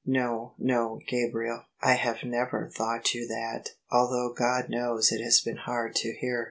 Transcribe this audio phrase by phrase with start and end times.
[0.03, 3.69] No, no, Gabriel: I have never thought you that.
[3.91, 6.39] Although God knows it has been hard to bear.